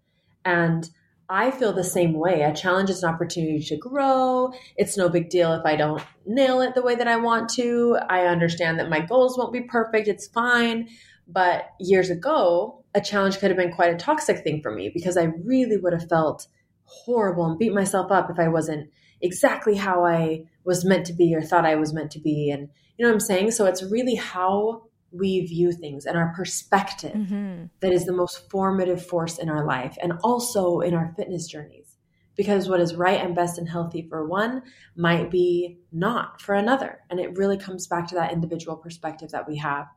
[0.44, 0.88] And
[1.28, 2.42] I feel the same way.
[2.42, 4.52] A challenge is an opportunity to grow.
[4.76, 7.98] It's no big deal if I don't nail it the way that I want to.
[8.08, 10.08] I understand that my goals won't be perfect.
[10.08, 10.88] It's fine.
[11.28, 15.16] But years ago, a challenge could have been quite a toxic thing for me because
[15.16, 16.48] I really would have felt
[16.84, 18.90] horrible and beat myself up if I wasn't
[19.20, 22.50] exactly how I was meant to be or thought I was meant to be.
[22.50, 23.52] And you know what I'm saying?
[23.52, 27.64] So it's really how we view things and our perspective mm-hmm.
[27.80, 31.96] that is the most formative force in our life and also in our fitness journeys.
[32.36, 34.62] Because what is right and best and healthy for one
[34.96, 37.00] might be not for another.
[37.10, 39.88] And it really comes back to that individual perspective that we have.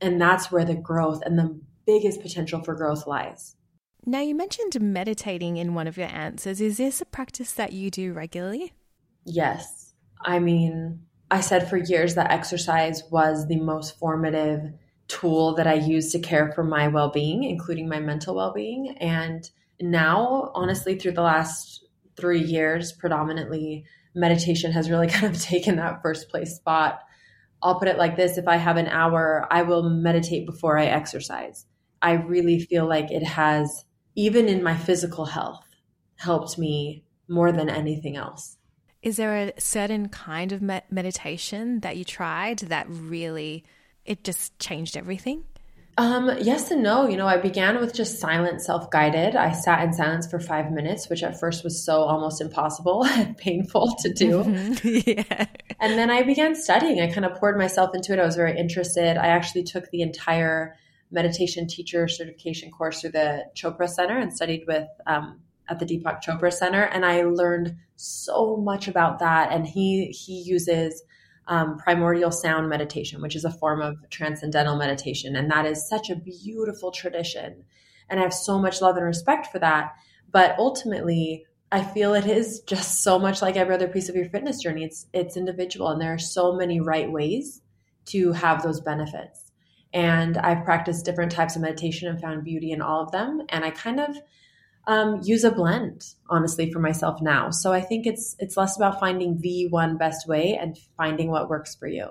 [0.00, 3.54] And that's where the growth and the biggest potential for growth lies.
[4.06, 6.60] Now, you mentioned meditating in one of your answers.
[6.60, 8.72] Is this a practice that you do regularly?
[9.24, 9.94] Yes.
[10.24, 14.72] I mean, I said for years that exercise was the most formative
[15.08, 18.96] tool that I used to care for my well being, including my mental well being.
[18.98, 19.48] And
[19.80, 21.84] now, honestly, through the last
[22.16, 27.00] three years, predominantly, meditation has really kind of taken that first place spot.
[27.62, 30.86] I'll put it like this if I have an hour, I will meditate before I
[30.86, 31.64] exercise.
[32.02, 35.66] I really feel like it has, even in my physical health,
[36.16, 38.56] helped me more than anything else.
[39.02, 43.64] Is there a certain kind of meditation that you tried that really
[44.04, 45.44] it just changed everything?
[45.96, 47.06] Um, yes and no.
[47.06, 49.36] You know, I began with just silent, self guided.
[49.36, 53.36] I sat in silence for five minutes, which at first was so almost impossible and
[53.38, 54.42] painful to do.
[54.42, 55.10] Mm-hmm.
[55.18, 55.46] yeah.
[55.80, 57.00] And then I began studying.
[57.00, 58.18] I kind of poured myself into it.
[58.18, 59.16] I was very interested.
[59.16, 60.76] I actually took the entire
[61.14, 66.22] meditation teacher certification course through the Chopra Center and studied with um, at the Deepak
[66.22, 69.50] Chopra Center, and I learned so much about that.
[69.52, 71.02] And he he uses
[71.46, 76.10] um, primordial sound meditation, which is a form of transcendental meditation, and that is such
[76.10, 77.64] a beautiful tradition.
[78.10, 79.92] And I have so much love and respect for that.
[80.30, 84.28] But ultimately, I feel it is just so much like every other piece of your
[84.28, 84.84] fitness journey.
[84.84, 87.62] It's it's individual, and there are so many right ways
[88.06, 89.43] to have those benefits.
[89.94, 93.42] And I've practiced different types of meditation and found beauty in all of them.
[93.48, 94.18] And I kind of
[94.86, 99.00] um, use a blend honestly for myself now so i think it's it's less about
[99.00, 102.10] finding the one best way and finding what works for you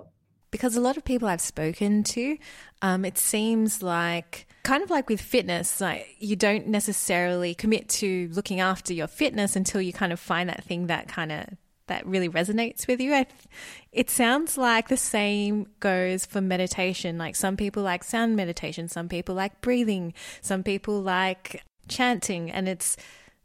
[0.52, 2.38] because a lot of people i've spoken to
[2.82, 8.30] um, it seems like kind of like with fitness like you don't necessarily commit to
[8.34, 11.48] looking after your fitness until you kind of find that thing that kind of
[11.88, 13.14] that really resonates with you.
[13.14, 13.26] I,
[13.92, 17.18] it sounds like the same goes for meditation.
[17.18, 22.50] Like some people like sound meditation, some people like breathing, some people like chanting.
[22.52, 22.98] And it's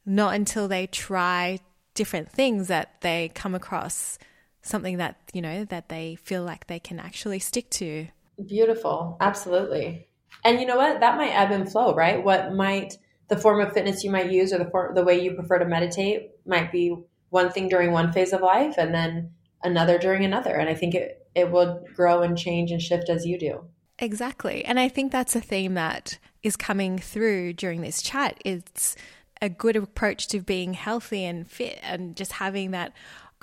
[0.07, 1.59] not until they try
[1.95, 4.19] different things that they come across
[4.63, 8.07] something that, you know, that they feel like they can actually stick to.
[8.47, 9.17] Beautiful.
[9.21, 10.07] Absolutely.
[10.45, 11.01] And you know what?
[11.01, 12.23] That might ebb and flow, right?
[12.23, 12.95] What might
[13.29, 15.67] the form of fitness you might use or the form, the way you prefer to
[15.67, 16.97] meditate might be
[17.31, 20.55] one thing during one phase of life and then another during another.
[20.55, 23.65] And I think it, it will grow and change and shift as you do.
[23.99, 24.65] Exactly.
[24.65, 28.41] And I think that's a theme that is coming through during this chat.
[28.45, 28.97] It's
[29.43, 32.93] a good approach to being healthy and fit and just having that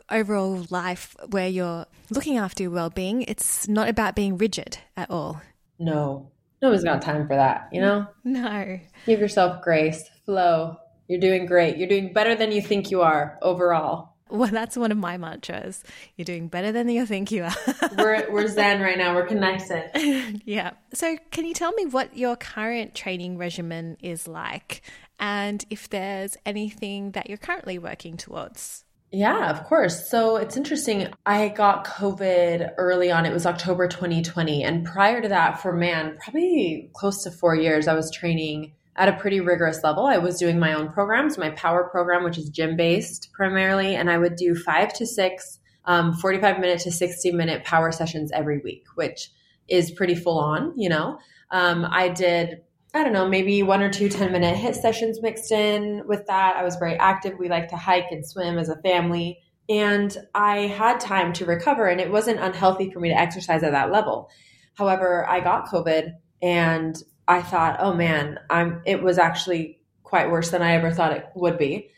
[0.09, 3.23] overall life where you're looking after your well-being.
[3.23, 5.41] It's not about being rigid at all.
[5.79, 6.31] No.
[6.61, 8.07] Nobody's got time for that, you know?
[8.23, 8.79] No.
[9.05, 10.77] Give yourself grace, flow.
[11.07, 11.77] You're doing great.
[11.77, 14.15] You're doing better than you think you are overall.
[14.29, 15.83] Well, that's one of my mantras.
[16.15, 17.55] You're doing better than you think you are.
[17.97, 19.13] we're we're zen right now.
[19.13, 20.41] We're connected.
[20.45, 20.71] yeah.
[20.93, 24.81] So, can you tell me what your current training regimen is like,
[25.19, 28.83] and if there's anything that you're currently working towards?
[29.11, 30.09] Yeah, of course.
[30.09, 31.07] So it's interesting.
[31.25, 33.25] I got COVID early on.
[33.25, 37.87] It was October 2020, and prior to that, for man, probably close to four years,
[37.87, 40.05] I was training at a pretty rigorous level.
[40.05, 44.09] I was doing my own programs, my power program, which is gym based primarily, and
[44.09, 48.59] I would do five to six, um, 45 minute to 60 minute power sessions every
[48.59, 49.29] week, which
[49.67, 51.19] is pretty full on, you know.
[51.51, 52.61] Um, I did,
[52.93, 56.55] I don't know, maybe one or two 10 minute HIIT sessions mixed in with that.
[56.55, 57.37] I was very active.
[57.37, 59.39] We like to hike and swim as a family.
[59.67, 63.71] And I had time to recover, and it wasn't unhealthy for me to exercise at
[63.71, 64.29] that level.
[64.75, 66.95] However, I got COVID and
[67.27, 71.27] I thought, oh man, I'm it was actually quite worse than I ever thought it
[71.35, 71.89] would be.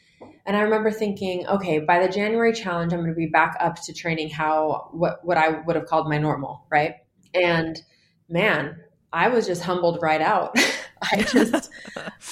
[0.46, 3.82] And I remember thinking, okay, by the January challenge, I'm going to be back up
[3.84, 6.96] to training how what what I would have called my normal, right?
[7.34, 7.80] And
[8.30, 8.78] man,
[9.12, 10.58] I was just humbled right out.
[11.12, 11.70] I just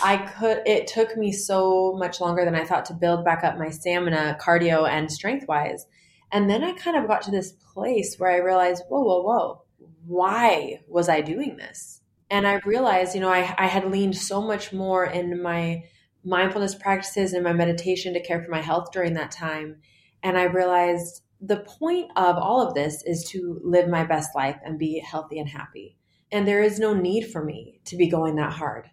[0.03, 3.57] I could it took me so much longer than I thought to build back up
[3.57, 5.85] my stamina, cardio and strength wise.
[6.31, 9.61] And then I kind of got to this place where I realized, whoa, whoa, whoa,
[10.05, 11.94] why was I doing this?
[12.29, 15.83] And I realized, you know, I, I had leaned so much more in my
[16.23, 19.77] mindfulness practices and my meditation to care for my health during that time.
[20.23, 24.57] And I realized the point of all of this is to live my best life
[24.63, 25.97] and be healthy and happy.
[26.31, 28.89] And there is no need for me to be going that hard.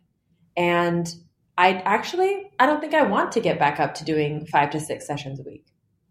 [0.57, 1.13] And
[1.57, 4.81] I actually, I don't think I want to get back up to doing five to
[4.81, 5.67] six sessions a week.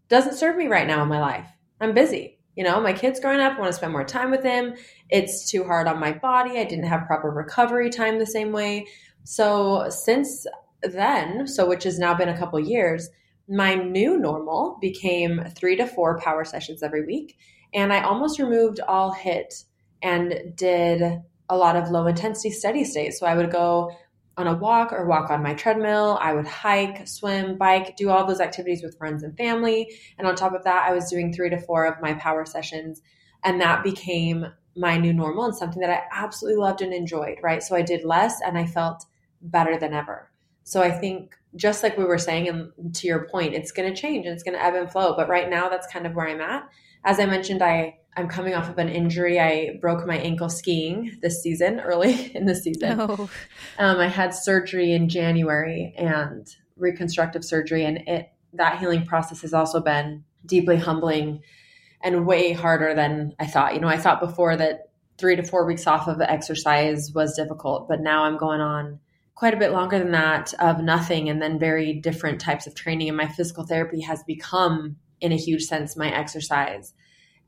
[0.08, 1.46] doesn't serve me right now in my life.
[1.80, 2.31] I'm busy.
[2.56, 4.74] You know, my kid's growing up, I want to spend more time with him.
[5.08, 6.58] It's too hard on my body.
[6.58, 8.86] I didn't have proper recovery time the same way.
[9.24, 10.46] So since
[10.82, 13.08] then, so which has now been a couple years,
[13.48, 17.38] my new normal became three to four power sessions every week.
[17.74, 19.64] And I almost removed all HIIT
[20.02, 23.14] and did a lot of low intensity steady state.
[23.14, 23.94] So I would go
[24.36, 26.18] on a walk or walk on my treadmill.
[26.20, 29.94] I would hike, swim, bike, do all those activities with friends and family.
[30.18, 33.02] And on top of that, I was doing three to four of my power sessions.
[33.44, 37.62] And that became my new normal and something that I absolutely loved and enjoyed, right?
[37.62, 39.04] So I did less and I felt
[39.42, 40.30] better than ever.
[40.64, 44.00] So I think just like we were saying, and to your point, it's going to
[44.00, 45.14] change and it's going to ebb and flow.
[45.14, 46.66] But right now, that's kind of where I'm at.
[47.04, 49.40] As I mentioned, I I'm coming off of an injury.
[49.40, 53.00] I broke my ankle skiing this season, early in the season.
[53.00, 53.30] Oh.
[53.78, 56.46] Um, I had surgery in January and
[56.76, 61.40] reconstructive surgery, and it that healing process has also been deeply humbling
[62.02, 63.74] and way harder than I thought.
[63.74, 67.88] You know, I thought before that three to four weeks off of exercise was difficult,
[67.88, 68.98] but now I'm going on
[69.34, 73.08] quite a bit longer than that of nothing and then very different types of training.
[73.08, 76.92] And my physical therapy has become, in a huge sense, my exercise.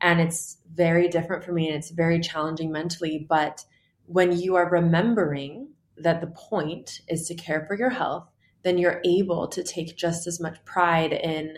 [0.05, 3.25] And it's very different for me and it's very challenging mentally.
[3.27, 3.65] But
[4.05, 8.29] when you are remembering that the point is to care for your health,
[8.61, 11.57] then you're able to take just as much pride in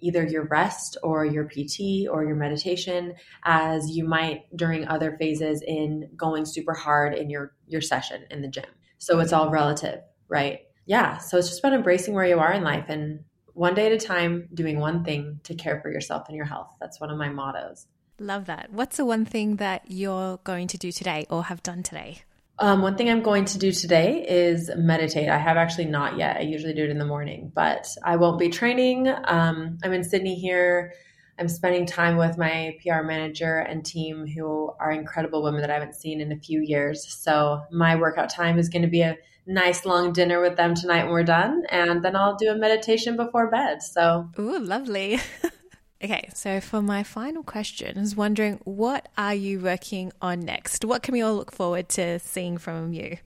[0.00, 5.62] either your rest or your PT or your meditation as you might during other phases
[5.66, 8.66] in going super hard in your your session in the gym.
[8.98, 10.58] So it's all relative, right?
[10.84, 11.16] Yeah.
[11.16, 13.20] So it's just about embracing where you are in life and
[13.56, 16.74] one day at a time, doing one thing to care for yourself and your health.
[16.78, 17.86] That's one of my mottos.
[18.18, 18.70] Love that.
[18.70, 22.22] What's the one thing that you're going to do today or have done today?
[22.58, 25.30] Um, one thing I'm going to do today is meditate.
[25.30, 26.36] I have actually not yet.
[26.36, 29.08] I usually do it in the morning, but I won't be training.
[29.08, 30.92] Um, I'm in Sydney here.
[31.38, 35.74] I'm spending time with my PR manager and team who are incredible women that I
[35.74, 37.06] haven't seen in a few years.
[37.06, 39.16] So my workout time is going to be a
[39.46, 41.64] nice long dinner with them tonight when we're done.
[41.70, 43.82] And then I'll do a meditation before bed.
[43.82, 45.20] So, ooh, lovely.
[46.04, 50.84] okay, so for my final question, I was wondering what are you working on next?
[50.84, 53.18] What can we all look forward to seeing from you?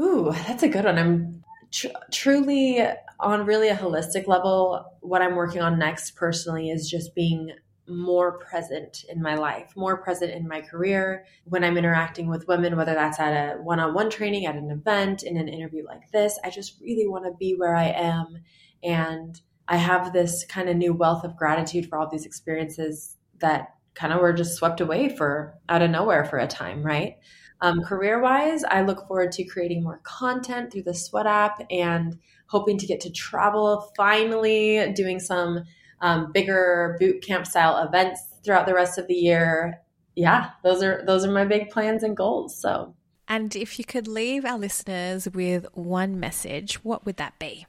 [0.00, 0.98] Ooh, that's a good one.
[0.98, 2.86] I'm tr- truly
[3.20, 7.52] on really a holistic level, what I'm working on next personally is just being
[7.88, 12.76] more present in my life, more present in my career when I'm interacting with women,
[12.76, 16.10] whether that's at a one on one training, at an event, in an interview like
[16.12, 16.38] this.
[16.44, 18.38] I just really want to be where I am.
[18.82, 23.74] And I have this kind of new wealth of gratitude for all these experiences that
[23.94, 27.16] kind of were just swept away for out of nowhere for a time, right?
[27.60, 32.18] Um, career wise, I look forward to creating more content through the Sweat app and
[32.46, 35.64] hoping to get to travel finally, doing some
[36.00, 39.80] um, bigger boot camp style events throughout the rest of the year.
[40.14, 42.60] Yeah, those are those are my big plans and goals.
[42.60, 42.94] So,
[43.26, 47.66] and if you could leave our listeners with one message, what would that be?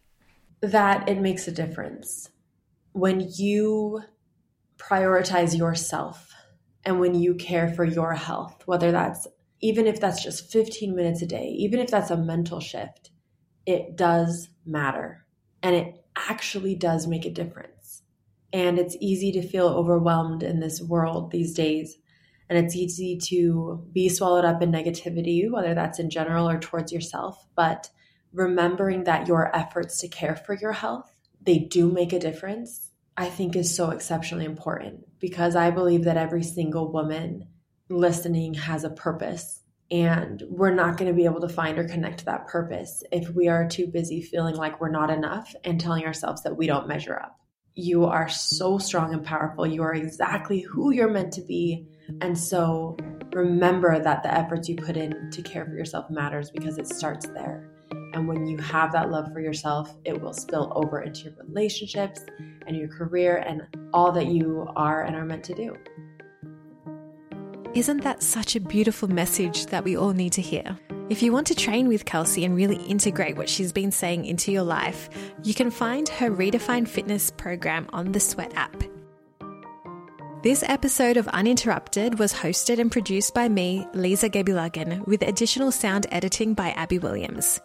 [0.62, 2.30] That it makes a difference
[2.94, 4.02] when you
[4.78, 6.34] prioritize yourself
[6.84, 9.28] and when you care for your health, whether that's
[9.62, 13.12] even if that's just 15 minutes a day, even if that's a mental shift,
[13.66, 15.26] it does matter.
[15.62, 17.79] And it actually does make a difference.
[18.52, 21.98] And it's easy to feel overwhelmed in this world these days.
[22.50, 26.92] And it's easy to be swallowed up in negativity, whether that's in general or towards
[26.92, 27.48] yourself.
[27.56, 27.90] But
[28.34, 33.28] remembering that your efforts to care for your health, they do make a difference, I
[33.28, 37.48] think is so exceptionally important because I believe that every single woman
[37.90, 39.64] listening has a purpose.
[39.92, 43.48] And we're not going to be able to find or connect that purpose if we
[43.48, 47.20] are too busy feeling like we're not enough and telling ourselves that we don't measure
[47.20, 47.39] up.
[47.80, 49.66] You are so strong and powerful.
[49.66, 51.88] You are exactly who you're meant to be.
[52.20, 52.98] And so
[53.32, 57.28] remember that the efforts you put in to care for yourself matters because it starts
[57.28, 57.72] there.
[58.14, 62.26] And when you have that love for yourself, it will spill over into your relationships
[62.68, 63.62] and your career and
[63.94, 65.78] all that you are and are meant to do.
[67.74, 70.78] Isn't that such a beautiful message that we all need to hear?
[71.10, 74.52] If you want to train with Kelsey and really integrate what she's been saying into
[74.52, 75.10] your life,
[75.44, 78.84] you can find her Redefine Fitness program on the Sweat app.
[80.44, 86.06] This episode of Uninterrupted was hosted and produced by me, Lisa Gebilagan, with additional sound
[86.12, 87.60] editing by Abby Williams.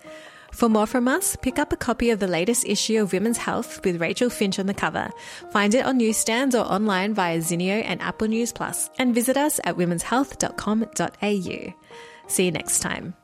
[0.51, 3.85] For more from us, pick up a copy of the latest issue of Women's Health
[3.85, 5.11] with Rachel Finch on the cover.
[5.51, 9.61] Find it on newsstands or online via Zinio and Apple News Plus, and visit us
[9.65, 11.75] at womenshealth.com.au.
[12.27, 13.15] See you next time.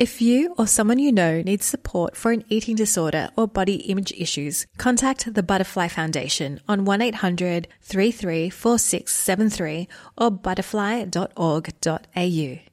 [0.00, 4.14] If you or someone you know needs support for an eating disorder or body image
[4.16, 12.69] issues, contact the Butterfly Foundation on 1800 334673 or butterfly.org.au.